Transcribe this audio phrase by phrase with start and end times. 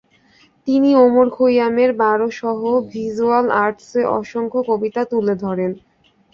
[0.67, 2.59] তিনি ওমর খৈয়ামের বারো সহ
[2.91, 5.71] ভিজ্যুয়াল আর্টসে অসংখ্য কবিতা তুলে ধরেন।